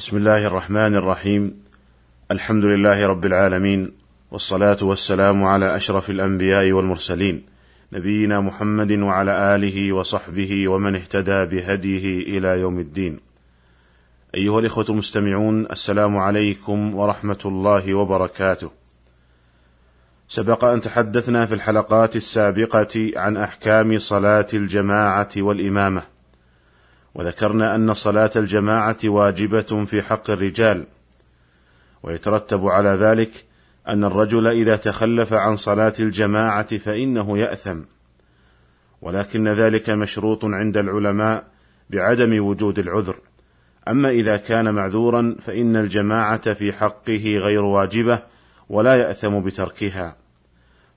[0.00, 1.62] بسم الله الرحمن الرحيم.
[2.30, 3.92] الحمد لله رب العالمين
[4.30, 7.42] والصلاة والسلام على أشرف الأنبياء والمرسلين
[7.92, 13.20] نبينا محمد وعلى آله وصحبه ومن اهتدى بهديه إلى يوم الدين.
[14.34, 18.70] أيها الإخوة المستمعون السلام عليكم ورحمة الله وبركاته.
[20.28, 26.02] سبق أن تحدثنا في الحلقات السابقة عن أحكام صلاة الجماعة والإمامة.
[27.14, 30.84] وذكرنا أن صلاة الجماعة واجبة في حق الرجال.
[32.02, 33.30] ويترتب على ذلك
[33.88, 37.80] أن الرجل إذا تخلف عن صلاة الجماعة فإنه يأثم.
[39.02, 41.44] ولكن ذلك مشروط عند العلماء
[41.90, 43.16] بعدم وجود العذر.
[43.88, 48.18] أما إذا كان معذورا فإن الجماعة في حقه غير واجبة
[48.68, 50.16] ولا يأثم بتركها.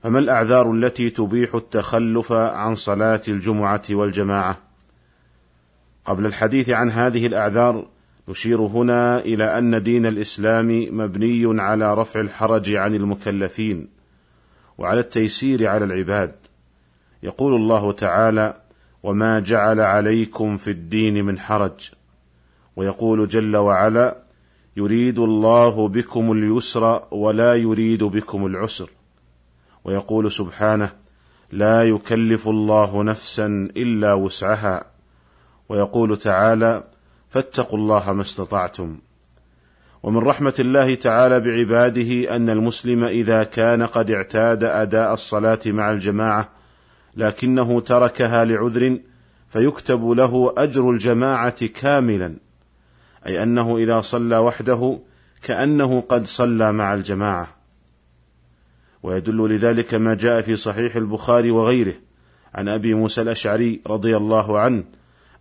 [0.03, 4.57] فما الأعذار التي تبيح التخلف عن صلاة الجمعة والجماعة؟
[6.05, 7.88] قبل الحديث عن هذه الأعذار
[8.30, 13.88] نشير هنا إلى أن دين الإسلام مبني على رفع الحرج عن المكلفين
[14.77, 16.36] وعلى التيسير على العباد.
[17.23, 18.61] يقول الله تعالى
[19.03, 21.92] وما جعل عليكم في الدين من حرج
[22.75, 24.17] ويقول جل وعلا
[24.77, 28.89] يريد الله بكم اليسر ولا يريد بكم العسر
[29.83, 30.89] ويقول سبحانه
[31.52, 33.45] لا يكلف الله نفسا
[33.77, 34.92] إلا وسعها
[35.73, 36.83] ويقول تعالى
[37.29, 38.99] فاتقوا الله ما استطعتم.
[40.03, 46.49] ومن رحمة الله تعالى بعباده أن المسلم إذا كان قد اعتاد أداء الصلاة مع الجماعة
[47.15, 48.99] لكنه تركها لعذر
[49.49, 52.35] فيكتب له أجر الجماعة كاملا.
[53.25, 54.99] أي أنه إذا صلى وحده
[55.43, 57.47] كأنه قد صلى مع الجماعة.
[59.03, 61.93] ويدل لذلك ما جاء في صحيح البخاري وغيره
[62.55, 64.83] عن أبي موسى الأشعري رضي الله عنه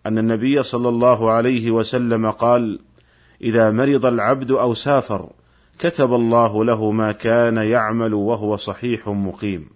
[0.05, 2.79] أن النبي صلى الله عليه وسلم قال
[3.41, 5.29] إذا مرض العبد أو سافر
[5.79, 9.69] كتب الله له ما كان يعمل وهو صحيح مقيم.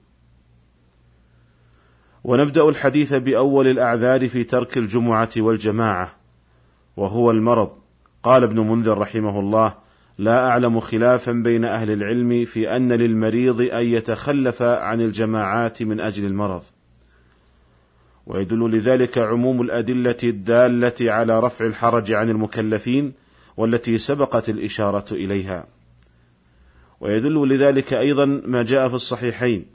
[2.23, 6.15] ونبدأ الحديث بأول الأعذار في ترك الجمعة والجماعة
[6.98, 7.70] وهو المرض.
[8.23, 9.73] قال ابن منذر رحمه الله
[10.17, 16.26] لا أعلم خلافا بين أهل العلم في أن للمريض أن يتخلف عن الجماعات من أجل
[16.26, 16.64] المرض.
[18.27, 23.14] ويدل لذلك عموم الأدلة الدالة على رفع الحرج عن المكلفين
[23.58, 25.67] والتي سبقت الإشارة إليها.
[26.99, 29.65] ويدل لذلك أيضا ما جاء في الصحيحين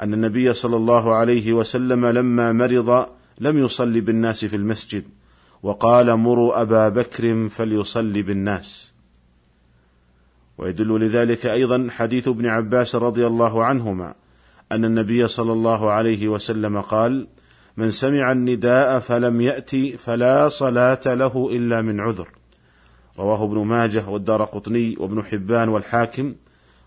[0.00, 3.06] أن النبي صلى الله عليه وسلم لما مرض
[3.40, 5.04] لم يصلي بالناس في المسجد
[5.62, 8.92] وقال مروا أبا بكر فليصلي بالناس.
[10.58, 14.14] ويدل لذلك أيضا حديث ابن عباس رضي الله عنهما
[14.72, 17.26] أن النبي صلى الله عليه وسلم قال
[17.78, 22.28] من سمع النداء فلم يأتي فلا صلاة له إلا من عذر.
[23.18, 26.34] رواه ابن ماجه والدار قطني وابن حبان والحاكم.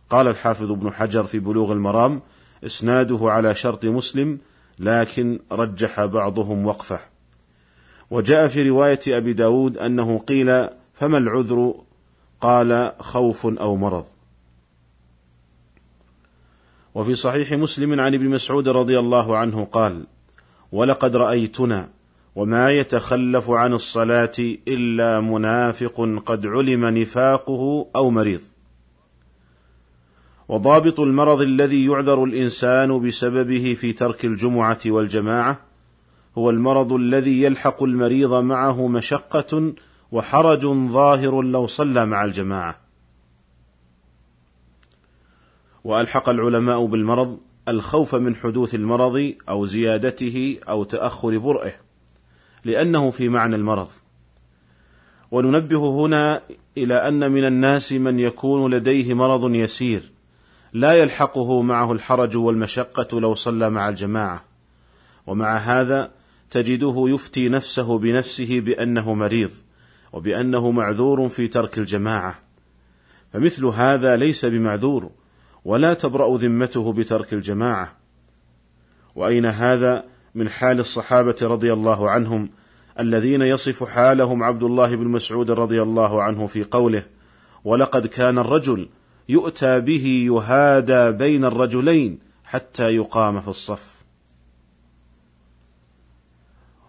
[0.09, 2.22] قال الحافظ ابن حجر في بلوغ المرام
[2.66, 4.40] إسناده على شرط مسلم
[4.79, 7.00] لكن رجح بعضهم وقفه.
[8.09, 11.75] وجاء في رواية أبي داود أنه قيل فما العذر؟
[12.41, 14.06] قال خوف أو مرض.
[16.96, 20.06] وفي صحيح مسلم عن ابن مسعود رضي الله عنه قال
[20.72, 21.90] ولقد رأيتنا
[22.36, 24.34] وما يتخلف عن الصلاة
[24.68, 28.42] إلا منافق قد علم نفاقه أو مريض.
[30.48, 35.59] وضابط المرض الذي يعذر الإنسان بسببه في ترك الجمعة والجماعة
[36.38, 39.74] هو المرض الذي يلحق المريض معه مشقة
[40.12, 42.82] وحرج ظاهر لو صلى مع الجماعة.
[45.84, 51.74] وألحق العلماء بالمرض الخوف من حدوث المرض أو زيادته أو تأخر برئه
[52.66, 53.88] لأنه في معنى المرض.
[55.32, 56.42] وننبه هنا
[56.78, 60.12] إلى أن من الناس من يكون لديه مرض يسير
[60.74, 64.46] لا يلحقه معه الحرج والمشقة لو صلى مع الجماعة.
[65.28, 66.12] ومع هذا
[66.52, 69.52] تجده يفتي نفسه بنفسه بأنه مريض
[70.14, 72.40] وبأنه معذور في ترك الجماعة.
[73.34, 75.12] فمثل هذا ليس بمعذور
[75.66, 77.97] ولا تبرأ ذمته بترك الجماعة.
[79.16, 80.03] وأين هذا
[80.35, 82.49] من حال الصحابة رضي الله عنهم
[82.99, 87.03] الذين يصف حالهم عبد الله بن مسعود رضي الله عنه في قوله
[87.63, 88.90] ولقد كان الرجل
[89.29, 94.02] يؤتى به يهادى بين الرجلين حتى يقام في الصف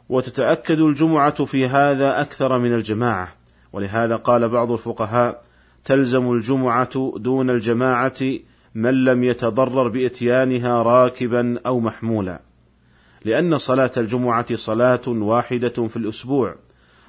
[0.09, 3.29] وتتأكد الجمعة في هذا أكثر من الجماعة.
[3.73, 5.43] ولهذا قال بعض الفقهاء
[5.85, 8.39] تلزم الجمعة دون الجماعة
[8.75, 12.43] من لم يتضرر بإتيانها راكبا أو محمولا
[13.25, 16.55] لأن صلاة الجمعة صلاة واحدة في الأسبوع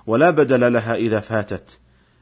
[0.08, 1.80] ولا بدل لها إذا فاتت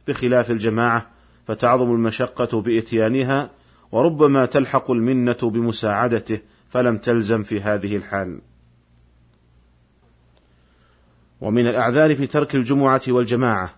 [0.07, 1.09] بخلاف الجماعة
[1.47, 3.49] فتعظم المشقة بإتيانها
[3.91, 6.39] وربما تلحق المنة بمساعدته
[6.69, 8.41] فلم تلزم في هذه الحال.
[11.41, 13.69] ومن الأعذار في ترك الجمعة والجماعة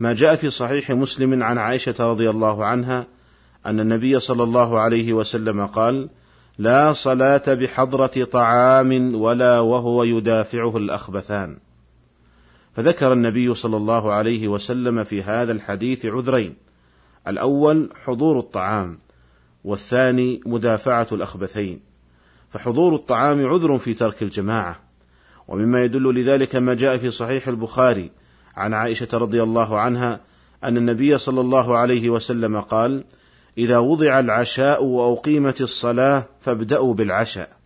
[0.00, 3.06] ما جاء في صحيح مسلم عن عائشة رضي الله عنها
[3.66, 6.08] أن النبي صلى الله عليه وسلم قال:
[6.58, 11.56] لا صلاة بحضرة طعام ولا وهو يدافعه الأخبثان.
[12.76, 16.54] فذكر النبي صلى الله عليه وسلم في هذا الحديث عذرين
[17.28, 18.98] الأول حضور الطعام
[19.64, 21.80] والثاني مدافعة الأخبثين
[22.50, 24.80] فحضور الطعام عذر في ترك الجماعة
[25.48, 28.10] ومما يدل لذلك ما جاء في صحيح البخاري
[28.56, 30.20] عن عائشة رضي الله عنها
[30.64, 33.04] أن النبي صلى الله عليه وسلم قال:
[33.58, 37.56] إذا وضع العشاء وأقيمت الصلاة فابدأوا بالعشاء.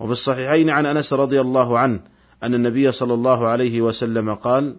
[0.00, 2.00] وفي الصحيحين عن أنس رضي الله عنه
[2.42, 4.76] أن النبي صلى الله عليه وسلم قال: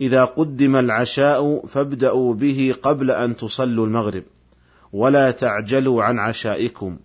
[0.00, 4.22] إذا قدم العشاء فابدأوا به قبل أن تصلوا المغرب،
[4.92, 6.98] ولا تعجلوا عن عشائكم.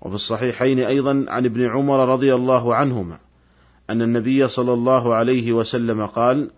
[0.00, 3.18] وفي الصحيحين أيضا عن ابن عمر رضي الله عنهما
[3.90, 6.50] أن النبي صلى الله عليه وسلم قال: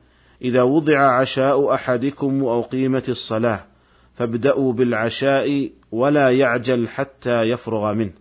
[0.42, 3.73] إذا وضع عشاء أحدكم وأقيمت الصلاة
[4.14, 8.12] فابدأوا بالعشاء ولا يعجل حتى يفرغ منه.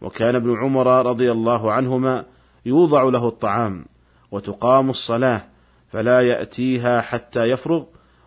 [0.00, 2.24] وكان ابن عمر رضي الله عنهما
[2.66, 3.84] يوضع له الطعام
[4.30, 5.46] وتقام الصلاة
[5.92, 7.84] فلا يأتيها حتى يفرغ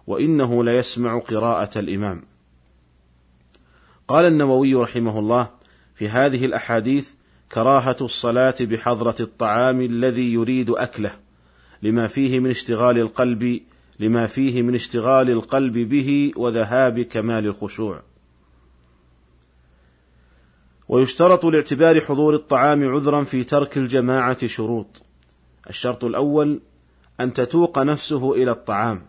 [0.07, 2.23] وإنه ليسمع قراءة الإمام.
[4.07, 5.49] قال النووي رحمه الله
[5.95, 7.11] في هذه الأحاديث
[7.51, 11.11] كراهة الصلاة بحضرة الطعام الذي يريد أكله
[11.81, 13.61] لما فيه من اشتغال القلب
[13.99, 18.01] لما فيه من اشتغال القلب به وذهاب كمال الخشوع.
[20.89, 25.03] ويشترط لاعتبار حضور الطعام عذرا في ترك الجماعة شروط.
[25.69, 26.61] الشرط الأول
[27.19, 29.01] أن تتوق نفسه إلى الطعام،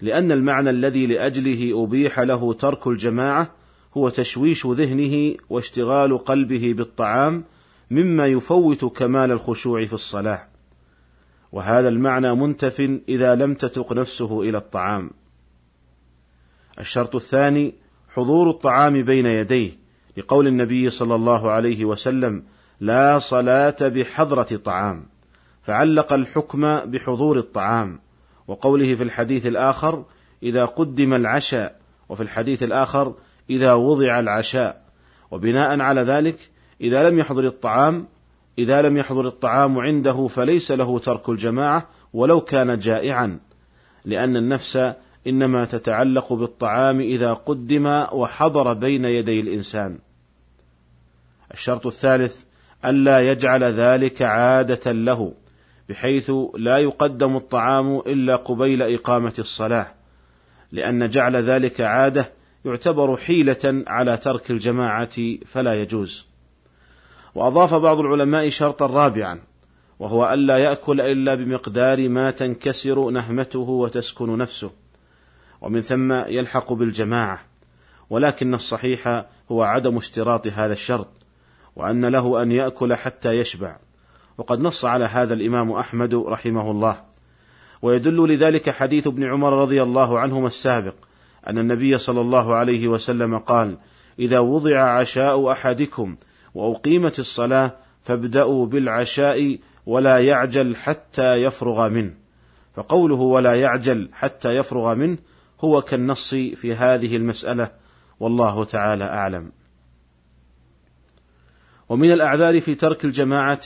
[0.00, 3.50] لأن المعنى الذي لأجله أبيح له ترك الجماعة
[3.96, 7.44] هو تشويش ذهنه واشتغال قلبه بالطعام
[7.90, 10.53] مما يفوت كمال الخشوع في الصلاة.
[11.54, 15.10] وهذا المعنى منتف إذا لم تتق نفسه إلى الطعام.
[16.80, 17.74] الشرط الثاني
[18.14, 19.70] حضور الطعام بين يديه
[20.16, 22.42] لقول النبي صلى الله عليه وسلم:
[22.80, 25.06] لا صلاة بحضرة طعام،
[25.62, 28.00] فعلق الحكم بحضور الطعام،
[28.48, 30.04] وقوله في الحديث الآخر:
[30.42, 33.14] إذا قدم العشاء، وفي الحديث الآخر:
[33.50, 34.82] إذا وضع العشاء،
[35.30, 38.06] وبناء على ذلك إذا لم يحضر الطعام
[38.58, 43.40] إذا لم يحضر الطعام عنده فليس له ترك الجماعة ولو كان جائعا
[44.04, 44.94] لأن النفس
[45.26, 49.98] إنما تتعلق بالطعام إذا قدم وحضر بين يدي الإنسان.
[51.54, 52.42] الشرط الثالث
[52.84, 55.32] ألا يجعل ذلك عادة له
[55.88, 59.94] بحيث لا يقدم الطعام إلا قبيل إقامة الصلاة،
[60.72, 62.32] لأن جعل ذلك عادة
[62.64, 65.16] يعتبر حيلة على ترك الجماعة
[65.46, 66.26] فلا يجوز.
[67.34, 69.40] وأضاف بعض العلماء شرطا رابعا
[69.98, 74.70] وهو ألا يأكل إلا بمقدار ما تنكسر نهمته وتسكن نفسه
[75.60, 77.40] ومن ثم يلحق بالجماعة
[78.10, 81.08] ولكن الصحيح هو عدم اشتراط هذا الشرط
[81.76, 83.76] وأن له أن يأكل حتى يشبع.
[84.38, 87.00] وقد نص على هذا الإمام أحمد رحمه الله.
[87.82, 90.94] ويدل لذلك حديث ابن عمر رضي الله عنهما السابق
[91.48, 93.76] أن النبي صلى الله عليه وسلم قال
[94.18, 96.16] إذا وضع عشاء أحدكم
[96.54, 102.14] وأقيمت الصلاة فابدأوا بالعشاء ولا يعجل حتى يفرغ منه.
[102.74, 105.18] فقوله ولا يعجل حتى يفرغ منه
[105.60, 107.70] هو كالنص في هذه المسألة
[108.20, 109.52] والله تعالى أعلم.
[111.88, 113.64] ومن الأعذار في ترك الجماعة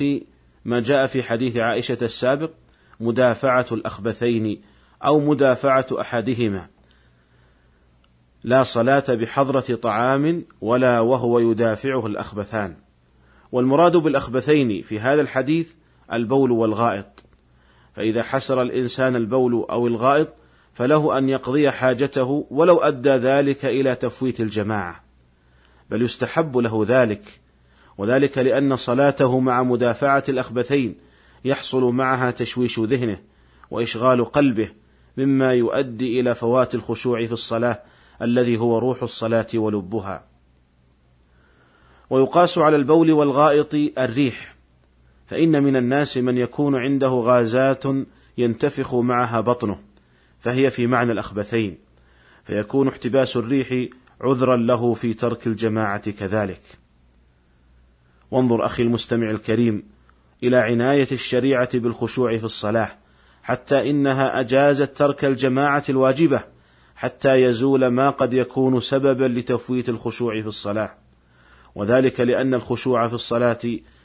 [0.64, 2.50] ما جاء في حديث عائشة السابق
[3.00, 4.62] مدافعة الأخبثين
[5.04, 6.68] أو مدافعة أحدهما.
[8.48, 12.76] لا صلاة بحضرة طعام ولا وهو يدافعه الأخبثان.
[13.52, 15.68] والمراد بالأخبثين في هذا الحديث
[16.12, 17.24] البول والغائط.
[17.94, 20.28] فإذا حسر الإنسان البول أو الغائط
[20.74, 25.04] فله أن يقضي حاجته ولو أدى ذلك إلى تفويت الجماعة.
[25.90, 27.22] بل يستحب له ذلك
[27.98, 30.94] وذلك لأن صلاته مع مدافعة الأخبثين
[31.44, 33.20] يحصل معها تشويش ذهنه
[33.70, 34.68] وإشغال قلبه
[35.16, 37.82] مما يؤدي إلى فوات الخشوع في الصلاة
[38.22, 40.24] الذي هو روح الصلاة ولبها.
[42.10, 44.54] ويقاس على البول والغائط الريح،
[45.26, 47.84] فإن من الناس من يكون عنده غازات
[48.38, 49.78] ينتفخ معها بطنه،
[50.40, 51.78] فهي في معنى الأخبثين،
[52.44, 53.88] فيكون احتباس الريح
[54.20, 56.62] عذرا له في ترك الجماعة كذلك.
[58.30, 59.82] وانظر أخي المستمع الكريم
[60.42, 62.90] إلى عناية الشريعة بالخشوع في الصلاة،
[63.42, 66.57] حتى إنها أجازت ترك الجماعة الواجبة
[66.98, 70.94] حتى يزول ما قد يكون سببا لتفويت الخشوع في الصلاة.
[71.74, 73.58] وذلك لأن الخشوع في الصلاة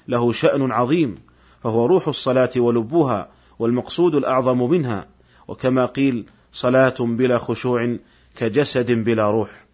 [0.07, 1.15] له شأن عظيم
[1.63, 5.07] فهو روح الصلاة ولبها والمقصود الأعظم منها.
[5.47, 7.97] وكما قيل صلاة بلا خشوع
[8.35, 9.65] كجسد بلا روح.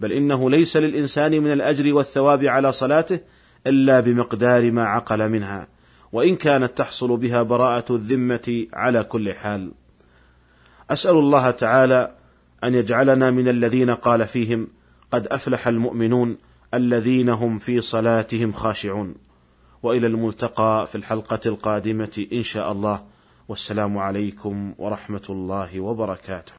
[0.00, 3.20] بل إنه ليس للإنسان من الأجر والثواب على صلاته
[3.66, 5.68] إلا بمقدار ما عقل منها.
[6.12, 9.72] وإن كانت تحصل بها براءة الذمة على كل حال.
[10.90, 12.21] أسأل الله تعالى
[12.64, 14.68] أن يجعلنا من الذين قال فيهم
[15.10, 16.38] قد أفلح المؤمنون
[16.74, 19.14] الذين هم في صلاتهم خاشعون.
[19.82, 23.04] وإلى الملتقى في الحلقة القادمة إن شاء الله.
[23.48, 26.50] والسلام عليكم ورحمة الله وبركاته.